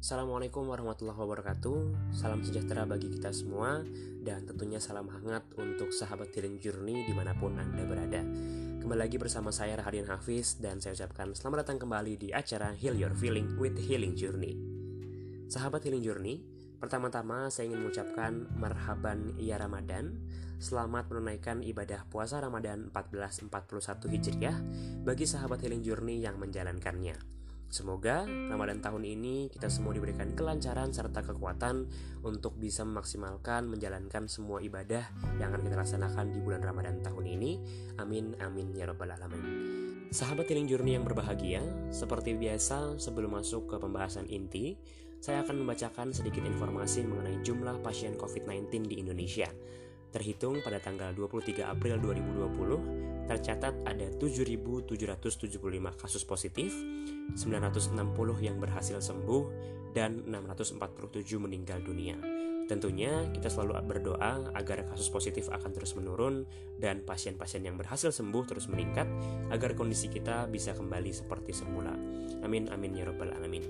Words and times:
Assalamualaikum 0.00 0.64
warahmatullahi 0.64 1.12
wabarakatuh. 1.12 2.08
Salam 2.16 2.40
sejahtera 2.40 2.88
bagi 2.88 3.12
kita 3.12 3.36
semua 3.36 3.84
Dan 4.24 4.48
tentunya 4.48 4.80
salam 4.80 5.12
hangat 5.12 5.44
untuk 5.60 5.92
sahabat 5.92 6.32
Healing 6.32 6.56
Journey 6.56 7.04
di 7.04 7.12
mana 7.12 7.36
pun 7.36 7.52
Anda 7.60 7.84
berada. 7.84 8.24
Kembali 8.80 8.96
lagi 8.96 9.20
bersama 9.20 9.52
saya 9.52 9.76
Rahadian 9.76 10.08
Hafiz 10.08 10.56
Dan 10.56 10.80
saya 10.80 10.96
ucapkan 10.96 11.36
selamat 11.36 11.68
datang 11.68 11.84
kembali 11.84 12.16
di 12.16 12.28
acara 12.32 12.72
Heal 12.72 12.96
Your 12.96 13.12
Feeling 13.12 13.60
with 13.60 13.76
Healing 13.76 14.16
Journey. 14.16 14.56
Sahabat 15.52 15.84
Healing 15.84 16.00
Journey 16.00 16.48
Pertama-tama 16.80 17.52
saya 17.52 17.68
ingin 17.68 17.84
mengucapkan 17.84 18.48
Marhaban 18.56 19.36
Ya 19.36 19.60
Ramadan. 19.60 20.16
Selamat 20.56 21.12
menunaikan 21.12 21.60
ibadah 21.60 22.08
puasa 22.08 22.40
Ramadan 22.40 22.88
1441 22.88 24.16
Hijriah 24.16 24.56
Bagi 25.04 25.28
sahabat 25.28 25.60
Healing 25.60 25.84
Journey 25.84 26.24
yang 26.24 26.40
menjalankannya 26.40 27.39
Semoga 27.70 28.26
Ramadan 28.26 28.82
tahun 28.82 29.06
ini 29.06 29.46
kita 29.46 29.70
semua 29.70 29.94
diberikan 29.94 30.34
kelancaran 30.34 30.90
serta 30.90 31.22
kekuatan 31.22 31.86
untuk 32.26 32.58
bisa 32.58 32.82
memaksimalkan 32.82 33.70
menjalankan 33.70 34.26
semua 34.26 34.58
ibadah 34.58 35.06
yang 35.38 35.54
akan 35.54 35.62
kita 35.62 35.78
laksanakan 35.78 36.34
di 36.34 36.42
bulan 36.42 36.66
Ramadan 36.66 36.98
tahun 36.98 37.30
ini. 37.30 37.52
Amin 38.02 38.34
amin 38.42 38.74
ya 38.74 38.90
robbal 38.90 39.14
alamin. 39.14 39.42
Sahabat 40.10 40.50
Healing 40.50 40.66
Journey 40.66 40.98
yang 40.98 41.06
berbahagia, 41.06 41.62
seperti 41.94 42.34
biasa 42.34 42.98
sebelum 42.98 43.38
masuk 43.38 43.70
ke 43.70 43.76
pembahasan 43.78 44.26
inti, 44.26 44.74
saya 45.22 45.46
akan 45.46 45.62
membacakan 45.62 46.10
sedikit 46.10 46.42
informasi 46.42 47.06
mengenai 47.06 47.38
jumlah 47.46 47.78
pasien 47.86 48.18
COVID-19 48.18 48.90
di 48.90 48.98
Indonesia. 48.98 49.46
Terhitung 50.10 50.58
pada 50.58 50.82
tanggal 50.82 51.14
23 51.14 51.62
April 51.70 52.02
2020, 52.02 53.30
tercatat 53.30 53.74
ada 53.86 54.06
7.775 54.18 54.90
kasus 55.94 56.26
positif, 56.26 56.74
960 57.38 57.94
yang 58.42 58.58
berhasil 58.58 58.98
sembuh, 58.98 59.42
dan 59.94 60.26
647 60.26 61.38
meninggal 61.38 61.78
dunia. 61.82 62.18
Tentunya 62.70 63.26
kita 63.34 63.50
selalu 63.50 63.82
berdoa 63.82 64.54
agar 64.54 64.86
kasus 64.86 65.10
positif 65.10 65.50
akan 65.50 65.70
terus 65.74 65.98
menurun 65.98 66.46
dan 66.78 67.02
pasien-pasien 67.02 67.66
yang 67.66 67.74
berhasil 67.74 68.14
sembuh 68.14 68.46
terus 68.46 68.70
meningkat 68.70 69.10
agar 69.50 69.74
kondisi 69.74 70.06
kita 70.06 70.46
bisa 70.46 70.70
kembali 70.78 71.10
seperti 71.10 71.50
semula. 71.50 71.90
Amin 72.46 72.70
amin 72.70 72.94
ya 72.94 73.10
robbal 73.10 73.34
alamin. 73.34 73.66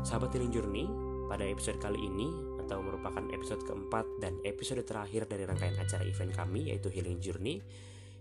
Sahabat 0.00 0.32
Healing 0.32 0.48
Journey, 0.48 0.88
pada 1.28 1.44
episode 1.44 1.76
kali 1.76 2.00
ini 2.00 2.51
atau 2.66 2.78
merupakan 2.82 3.22
episode 3.34 3.62
keempat 3.66 4.06
dan 4.22 4.38
episode 4.46 4.82
terakhir 4.86 5.26
dari 5.26 5.46
rangkaian 5.46 5.74
acara 5.78 6.06
event 6.06 6.32
kami 6.34 6.70
yaitu 6.70 6.88
Healing 6.88 7.18
Journey. 7.18 7.58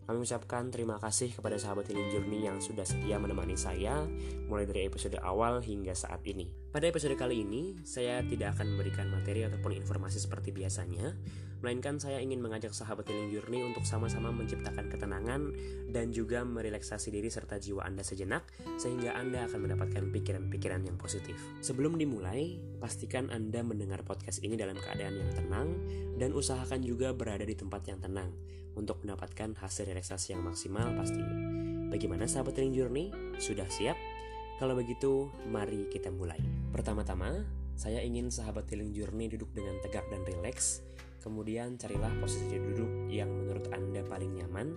Kami 0.02 0.18
mengucapkan 0.18 0.74
terima 0.74 0.98
kasih 0.98 1.32
kepada 1.32 1.62
sahabat 1.62 1.86
Healing 1.88 2.10
Journey 2.10 2.50
yang 2.50 2.58
sudah 2.58 2.84
setia 2.84 3.22
menemani 3.22 3.54
saya 3.54 4.04
mulai 4.50 4.66
dari 4.66 4.90
episode 4.90 5.16
awal 5.22 5.62
hingga 5.62 5.94
saat 5.94 6.26
ini. 6.26 6.50
Pada 6.72 6.88
episode 6.88 7.20
kali 7.20 7.44
ini, 7.44 7.76
saya 7.84 8.24
tidak 8.24 8.56
akan 8.56 8.80
memberikan 8.80 9.12
materi 9.12 9.44
ataupun 9.44 9.76
informasi 9.76 10.24
seperti 10.24 10.56
biasanya, 10.56 11.20
melainkan 11.60 12.00
saya 12.00 12.24
ingin 12.24 12.40
mengajak 12.40 12.72
sahabat 12.72 13.12
Healing 13.12 13.28
Journey 13.28 13.60
untuk 13.60 13.84
sama-sama 13.84 14.32
menciptakan 14.32 14.88
ketenangan 14.88 15.52
dan 15.92 16.16
juga 16.16 16.48
merelaksasi 16.48 17.12
diri 17.12 17.28
serta 17.28 17.60
jiwa 17.60 17.84
Anda 17.84 18.08
sejenak 18.08 18.48
sehingga 18.80 19.20
Anda 19.20 19.52
akan 19.52 19.68
mendapatkan 19.68 20.16
pikiran-pikiran 20.16 20.88
yang 20.88 20.96
positif. 20.96 21.36
Sebelum 21.60 22.00
dimulai, 22.00 22.56
pastikan 22.80 23.28
Anda 23.36 23.68
mendengar 23.68 24.08
podcast 24.08 24.40
ini 24.40 24.56
dalam 24.56 24.80
keadaan 24.80 25.20
yang 25.20 25.32
tenang 25.36 25.68
dan 26.16 26.32
usahakan 26.32 26.88
juga 26.88 27.12
berada 27.12 27.44
di 27.44 27.54
tempat 27.54 27.84
yang 27.92 28.00
tenang 28.00 28.32
untuk 28.80 29.04
mendapatkan 29.04 29.60
hasil 29.60 29.92
relaksasi 29.92 30.40
yang 30.40 30.48
maksimal 30.48 30.88
pastinya. 30.96 31.36
Bagaimana 31.92 32.32
sahabat 32.32 32.56
Healing 32.56 32.80
Journey? 32.80 33.12
Sudah 33.44 33.68
siap? 33.68 34.00
Kalau 34.62 34.78
begitu, 34.78 35.34
mari 35.50 35.90
kita 35.90 36.14
mulai. 36.14 36.38
Pertama-tama, 36.70 37.42
saya 37.74 38.06
ingin 38.06 38.30
sahabat 38.30 38.70
Healing 38.70 38.94
Journey 38.94 39.26
duduk 39.26 39.50
dengan 39.58 39.82
tegak 39.82 40.06
dan 40.14 40.22
rileks 40.22 40.86
Kemudian 41.22 41.78
carilah 41.78 42.10
posisi 42.18 42.58
duduk 42.58 43.14
yang 43.14 43.30
menurut 43.30 43.70
Anda 43.70 44.02
paling 44.02 44.42
nyaman 44.42 44.74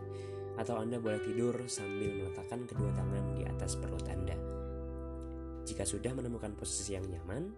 atau 0.61 0.77
Anda 0.77 1.01
boleh 1.01 1.25
tidur 1.25 1.57
sambil 1.73 2.21
meletakkan 2.21 2.69
kedua 2.69 2.93
tangan 2.93 3.33
di 3.33 3.49
atas 3.49 3.81
perut 3.81 4.05
Anda. 4.13 4.37
Jika 5.65 5.89
sudah 5.89 6.13
menemukan 6.13 6.53
posisi 6.53 6.93
yang 6.93 7.09
nyaman, 7.09 7.49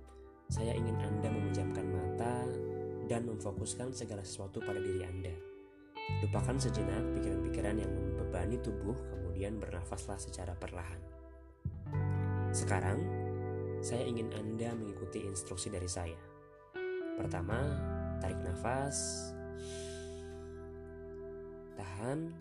saya 0.47 0.71
ingin 0.71 0.95
Anda 1.03 1.35
memejamkan 1.35 1.87
mata 1.91 2.47
dan 3.11 3.27
memfokuskan 3.27 3.91
segala 3.91 4.23
sesuatu 4.23 4.63
pada 4.63 4.79
diri 4.79 5.03
Anda. 5.03 5.35
Lupakan 6.23 6.55
sejenak 6.63 7.03
pikiran-pikiran 7.19 7.83
yang 7.83 7.91
membebani 7.91 8.63
tubuh, 8.63 8.95
kemudian 9.11 9.59
bernafaslah 9.59 10.23
secara 10.23 10.55
perlahan. 10.55 11.16
Sekarang, 12.57 13.05
saya 13.85 14.09
ingin 14.09 14.33
Anda 14.33 14.73
mengikuti 14.73 15.21
instruksi 15.21 15.69
dari 15.69 15.85
saya. 15.85 16.17
Pertama, 17.21 17.61
Tarik 18.17 18.41
nafas. 18.41 19.29
Tahan. 21.77 22.33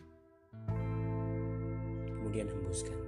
Kemudian 2.07 2.47
hembuskan. 2.47 2.99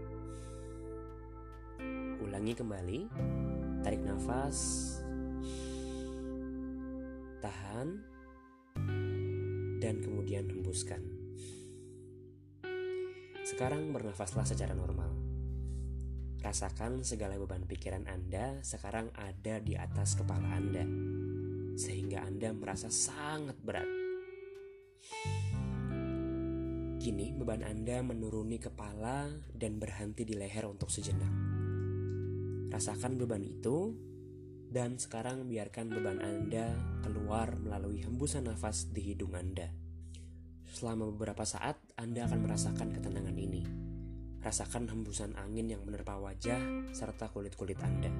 Ulangi 2.28 2.53
kembali. 2.59 3.00
Tarik 3.88 4.03
nafas. 4.03 4.59
Tahan. 7.40 7.88
Dan 9.79 9.96
kemudian 10.03 10.44
hembuskan. 10.51 11.07
Sekarang 13.47 13.96
bernafaslah 13.96 14.44
secara 14.44 14.75
normal. 14.75 15.26
Rasakan 16.37 17.01
segala 17.01 17.33
beban 17.41 17.65
pikiran 17.65 18.05
Anda 18.05 18.61
sekarang 18.61 19.09
ada 19.17 19.57
di 19.57 19.73
atas 19.73 20.13
kepala 20.13 20.53
Anda 20.53 20.85
sehingga 21.77 22.25
Anda 22.25 22.53
merasa 22.53 22.89
sangat 22.89 23.57
berat. 23.61 23.89
Kini 26.97 27.33
beban 27.37 27.61
Anda 27.61 28.01
menuruni 28.01 28.57
kepala 28.61 29.29
dan 29.53 29.81
berhenti 29.81 30.25
di 30.25 30.33
leher 30.37 30.65
untuk 30.65 30.89
sejenak. 30.93 31.31
Rasakan 32.67 33.15
beban 33.15 33.41
itu 33.41 33.95
dan 34.67 34.99
sekarang 34.99 35.47
biarkan 35.47 35.87
beban 35.89 36.19
Anda 36.19 36.75
keluar 37.01 37.55
melalui 37.57 38.03
hembusan 38.03 38.45
nafas 38.45 38.91
di 38.91 39.13
hidung 39.13 39.33
Anda. 39.33 39.71
Selama 40.67 41.07
beberapa 41.09 41.47
saat 41.47 41.79
Anda 41.95 42.27
akan 42.27 42.39
merasakan 42.43 42.91
ketenangan 42.91 43.37
ini. 43.39 43.86
Rasakan 44.41 44.87
hembusan 44.91 45.33
angin 45.35 45.73
yang 45.73 45.81
menerpa 45.83 46.17
wajah 46.21 46.61
serta 46.93 47.27
kulit-kulit 47.33 47.77
Anda. 47.81 48.11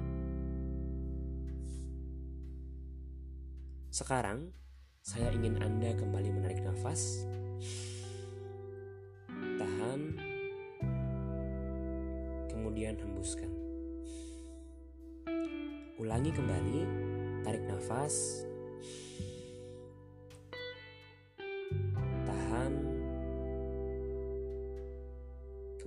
Sekarang, 3.88 4.52
saya 5.00 5.32
ingin 5.32 5.58
Anda 5.58 5.96
kembali 5.96 6.28
menarik 6.30 6.60
nafas. 6.60 7.24
Tahan. 9.58 10.00
Kemudian 12.52 13.00
hembuskan. 13.00 13.50
Ulangi 15.98 16.30
kembali, 16.30 16.80
tarik 17.42 17.64
nafas. 17.66 18.44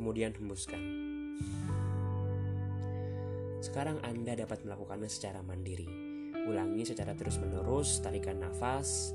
Kemudian 0.01 0.34
hembuskan. 0.34 0.81
Sekarang 3.62 4.01
Anda 4.01 4.34
dapat 4.34 4.66
melakukannya 4.66 5.06
secara 5.06 5.45
mandiri 5.45 6.09
Ulangi 6.41 6.81
secara 6.81 7.13
terus-menerus, 7.13 8.01
tarikan 8.01 8.41
nafas, 8.41 9.13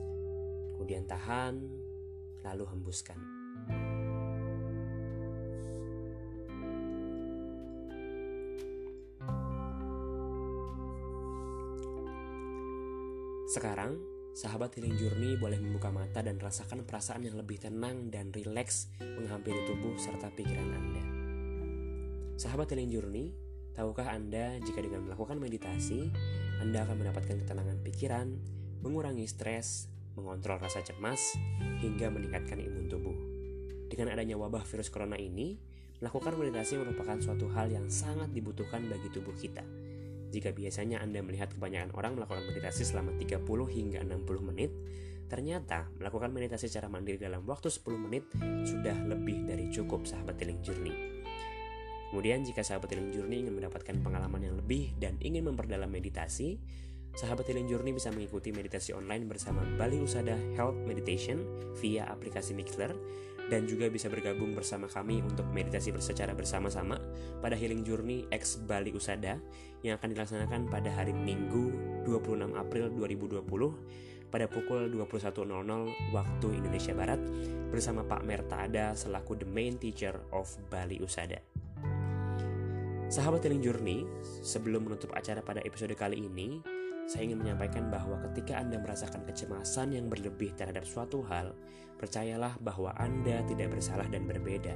kemudian 0.79 1.03
tahan, 1.11 1.59
lalu 2.47 2.65
hembuskan. 2.71 3.19
Sekarang, 13.51 13.99
sahabat 14.37 14.77
healing 14.77 15.01
journey 15.01 15.41
boleh 15.41 15.57
membuka 15.57 15.89
mata 15.89 16.21
dan 16.21 16.37
rasakan 16.37 16.85
perasaan 16.85 17.25
yang 17.25 17.41
lebih 17.41 17.57
tenang 17.57 18.13
dan 18.13 18.29
rileks 18.37 18.93
menghampiri 19.01 19.65
tubuh 19.65 19.97
serta 19.97 20.29
pikiran 20.29 20.77
Anda. 20.77 21.05
Sahabat 22.37 22.69
healing 22.69 22.93
journey, 22.93 23.33
tahukah 23.73 24.13
Anda 24.13 24.61
jika 24.61 24.85
dengan 24.85 25.09
melakukan 25.09 25.41
meditasi, 25.41 26.13
anda 26.61 26.85
akan 26.85 27.01
mendapatkan 27.01 27.49
ketenangan 27.49 27.81
pikiran, 27.81 28.29
mengurangi 28.85 29.25
stres, 29.25 29.89
mengontrol 30.21 30.61
rasa 30.61 30.85
cemas, 30.85 31.33
hingga 31.81 32.13
meningkatkan 32.13 32.61
imun 32.61 32.93
tubuh. 32.93 33.17
Dengan 33.89 34.13
adanya 34.13 34.37
wabah 34.37 34.69
virus 34.69 34.93
corona 34.93 35.17
ini, 35.17 35.57
melakukan 36.05 36.37
meditasi 36.37 36.77
merupakan 36.77 37.17
suatu 37.25 37.49
hal 37.57 37.73
yang 37.73 37.89
sangat 37.89 38.29
dibutuhkan 38.37 38.85
bagi 38.85 39.09
tubuh 39.09 39.33
kita. 39.33 39.65
Jika 40.31 40.51
biasanya 40.51 41.03
Anda 41.03 41.23
melihat 41.23 41.55
kebanyakan 41.55 41.95
orang 41.95 42.13
melakukan 42.19 42.45
meditasi 42.51 42.83
selama 42.83 43.15
30 43.15 43.43
hingga 43.71 44.01
60 44.03 44.49
menit, 44.53 44.71
ternyata 45.27 45.91
melakukan 45.99 46.31
meditasi 46.31 46.71
secara 46.71 46.87
mandiri 46.87 47.19
dalam 47.19 47.43
waktu 47.47 47.71
10 47.71 47.87
menit 47.99 48.25
sudah 48.67 48.95
lebih 49.07 49.47
dari 49.47 49.71
cukup 49.71 50.07
sahabat 50.07 50.39
Healing 50.39 50.63
Journey. 50.63 50.95
Kemudian 52.11 52.47
jika 52.47 52.63
sahabat 52.63 52.91
Healing 52.95 53.11
Journey 53.11 53.43
ingin 53.43 53.55
mendapatkan 53.55 53.99
pengalaman 54.03 54.43
yang 54.47 54.55
lebih 54.55 54.95
dan 55.03 55.19
ingin 55.19 55.43
memperdalam 55.51 55.91
meditasi, 55.91 56.63
sahabat 57.19 57.51
Healing 57.51 57.67
Journey 57.67 57.91
bisa 57.91 58.15
mengikuti 58.15 58.55
meditasi 58.55 58.95
online 58.95 59.27
bersama 59.27 59.67
Bali 59.75 59.99
Usada 59.99 60.39
Health 60.55 60.79
Meditation 60.87 61.43
via 61.83 62.07
aplikasi 62.07 62.55
Mixler 62.55 62.95
dan 63.47 63.63
juga 63.65 63.87
bisa 63.87 64.11
bergabung 64.11 64.55
bersama 64.59 64.91
kami 64.91 65.23
untuk 65.23 65.47
meditasi 65.55 65.95
secara 66.03 66.35
bersama-sama 66.35 66.99
pada 67.39 67.55
Healing 67.55 67.87
Journey 67.87 68.27
X 68.35 68.59
Bali 68.67 68.91
Usada 68.91 69.39
yang 69.87 70.03
akan 70.03 70.15
dilaksanakan 70.15 70.67
pada 70.67 70.91
hari 70.91 71.15
Minggu 71.15 71.71
26 72.07 72.59
April 72.59 72.91
2020 72.95 73.47
pada 74.27 74.51
pukul 74.51 74.91
21.00 74.91 76.11
waktu 76.11 76.49
Indonesia 76.59 76.93
Barat 76.93 77.21
bersama 77.71 78.03
Pak 78.03 78.27
Mertada 78.27 78.99
selaku 78.99 79.39
the 79.39 79.49
main 79.49 79.79
teacher 79.79 80.19
of 80.35 80.51
Bali 80.67 80.99
Usada. 80.99 81.39
Sahabat 83.07 83.47
Healing 83.47 83.63
Journey, 83.63 84.03
sebelum 84.43 84.83
menutup 84.83 85.15
acara 85.15 85.39
pada 85.39 85.63
episode 85.63 85.95
kali 85.95 86.27
ini, 86.27 86.59
saya 87.07 87.31
ingin 87.31 87.39
menyampaikan 87.39 87.87
bahwa 87.87 88.19
ketika 88.31 88.59
Anda 88.59 88.83
merasakan 88.83 89.23
kecemasan 89.23 89.95
yang 89.95 90.11
berlebih 90.11 90.59
terhadap 90.59 90.83
suatu 90.83 91.23
hal, 91.31 91.55
percayalah 92.03 92.59
bahwa 92.59 92.91
Anda 92.99 93.47
tidak 93.47 93.79
bersalah 93.79 94.11
dan 94.11 94.27
berbeda, 94.27 94.75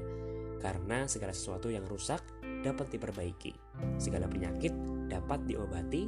karena 0.62 1.10
segala 1.10 1.34
sesuatu 1.34 1.74
yang 1.74 1.82
rusak 1.90 2.22
dapat 2.62 2.86
diperbaiki, 2.94 3.52
segala 3.98 4.30
penyakit 4.30 4.70
dapat 5.10 5.42
diobati, 5.50 6.06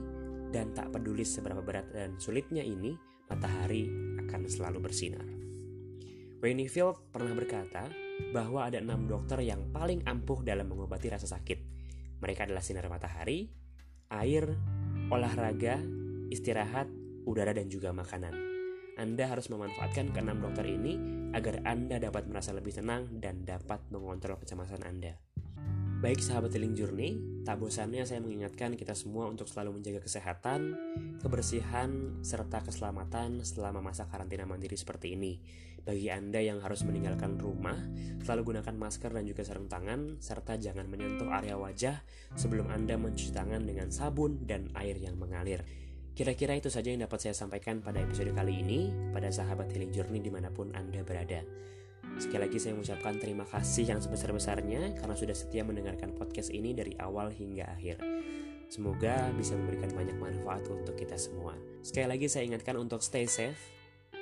dan 0.54 0.70
tak 0.76 0.94
peduli 0.94 1.26
seberapa 1.26 1.58
berat 1.64 1.90
dan 1.90 2.14
sulitnya 2.22 2.62
ini, 2.62 2.94
matahari 3.26 3.90
akan 4.22 4.46
selalu 4.46 4.78
bersinar. 4.78 5.26
Wayne 6.38 6.70
Field 6.70 7.10
pernah 7.10 7.34
berkata 7.34 7.90
bahwa 8.30 8.66
ada 8.66 8.78
enam 8.78 9.10
dokter 9.10 9.42
yang 9.42 9.74
paling 9.74 10.06
ampuh 10.06 10.44
dalam 10.46 10.70
mengobati 10.70 11.10
rasa 11.10 11.26
sakit, 11.26 11.58
mereka 12.22 12.46
adalah 12.46 12.62
sinar 12.62 12.86
matahari, 12.86 13.50
air, 14.12 14.46
olahraga, 15.08 15.80
istirahat, 16.32 16.88
udara, 17.28 17.52
dan 17.52 17.68
juga 17.68 17.92
makanan. 17.92 18.34
Anda 18.96 19.24
harus 19.28 19.48
memanfaatkan 19.48 20.12
keenam 20.12 20.40
dokter 20.40 20.68
ini 20.68 21.00
agar 21.32 21.64
Anda 21.64 21.96
dapat 21.96 22.28
merasa 22.28 22.52
lebih 22.52 22.76
tenang 22.76 23.20
dan 23.20 23.44
dapat 23.44 23.80
mengontrol 23.88 24.36
kecemasan 24.40 24.84
Anda. 24.84 25.16
Baik 26.02 26.18
sahabat 26.18 26.50
Healing 26.50 26.74
Journey, 26.74 27.14
tak 27.46 27.62
bosannya 27.62 28.02
saya 28.02 28.18
mengingatkan 28.18 28.74
kita 28.74 28.90
semua 28.90 29.30
untuk 29.30 29.46
selalu 29.46 29.78
menjaga 29.78 30.02
kesehatan, 30.02 30.74
kebersihan, 31.22 32.18
serta 32.26 32.58
keselamatan 32.66 33.46
selama 33.46 33.78
masa 33.86 34.10
karantina 34.10 34.42
mandiri 34.42 34.74
seperti 34.74 35.14
ini. 35.14 35.38
Bagi 35.82 36.10
Anda 36.10 36.42
yang 36.42 36.58
harus 36.58 36.82
meninggalkan 36.82 37.38
rumah, 37.38 37.78
selalu 38.26 38.50
gunakan 38.50 38.74
masker 38.74 39.14
dan 39.14 39.30
juga 39.30 39.46
sarung 39.46 39.70
tangan, 39.70 40.18
serta 40.18 40.58
jangan 40.58 40.90
menyentuh 40.90 41.30
area 41.30 41.54
wajah 41.54 42.02
sebelum 42.34 42.66
Anda 42.74 42.98
mencuci 42.98 43.30
tangan 43.30 43.62
dengan 43.62 43.94
sabun 43.94 44.42
dan 44.42 44.74
air 44.74 44.98
yang 44.98 45.14
mengalir. 45.14 45.62
Kira-kira 46.12 46.52
itu 46.52 46.68
saja 46.68 46.92
yang 46.92 47.08
dapat 47.08 47.24
saya 47.24 47.32
sampaikan 47.32 47.80
pada 47.80 47.96
episode 48.04 48.36
kali 48.36 48.60
ini, 48.60 48.92
pada 49.16 49.32
sahabat 49.32 49.72
Healing 49.72 49.96
Journey 49.96 50.20
di 50.20 50.28
mana 50.28 50.52
pun 50.52 50.68
Anda 50.76 51.00
berada. 51.00 51.40
Sekali 52.20 52.44
lagi 52.44 52.60
saya 52.60 52.76
mengucapkan 52.76 53.16
terima 53.16 53.48
kasih 53.48 53.96
yang 53.96 54.00
sebesar-besarnya 54.04 54.92
karena 55.00 55.16
sudah 55.16 55.32
setia 55.32 55.64
mendengarkan 55.64 56.12
podcast 56.12 56.52
ini 56.52 56.76
dari 56.76 56.92
awal 57.00 57.32
hingga 57.32 57.64
akhir. 57.64 57.96
Semoga 58.68 59.32
bisa 59.40 59.56
memberikan 59.56 59.88
banyak 59.96 60.16
manfaat 60.20 60.68
untuk 60.68 60.92
kita 61.00 61.16
semua. 61.16 61.56
Sekali 61.80 62.12
lagi 62.12 62.28
saya 62.28 62.44
ingatkan 62.44 62.76
untuk 62.76 63.00
stay 63.00 63.24
safe, 63.24 63.56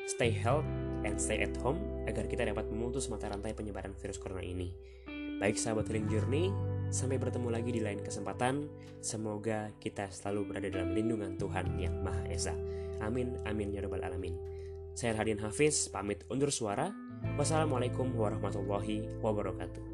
stay 0.06 0.30
health, 0.30 0.66
and 1.02 1.18
stay 1.18 1.42
at 1.42 1.54
home 1.58 1.82
agar 2.06 2.30
kita 2.30 2.46
dapat 2.46 2.70
memutus 2.70 3.10
mata 3.10 3.26
rantai 3.26 3.50
penyebaran 3.50 3.98
virus 3.98 4.22
corona 4.22 4.46
ini. 4.46 4.70
Baik 5.42 5.58
sahabat 5.58 5.90
Healing 5.90 6.06
Journey, 6.06 6.54
sampai 6.90 7.16
bertemu 7.16 7.48
lagi 7.48 7.70
di 7.70 7.80
lain 7.80 8.02
kesempatan. 8.02 8.66
Semoga 9.00 9.72
kita 9.80 10.10
selalu 10.12 10.52
berada 10.52 10.68
dalam 10.68 10.92
lindungan 10.92 11.38
Tuhan 11.38 11.78
yang 11.80 12.02
Maha 12.04 12.26
Esa. 12.28 12.52
Amin, 13.00 13.38
amin, 13.48 13.72
ya 13.72 13.80
rabbal 13.80 14.04
alamin. 14.04 14.36
Saya 14.92 15.16
Hadian 15.16 15.40
Hafiz, 15.40 15.88
pamit 15.88 16.26
undur 16.28 16.52
suara. 16.52 16.92
Wassalamualaikum 17.40 18.12
warahmatullahi 18.12 19.08
wabarakatuh. 19.24 19.89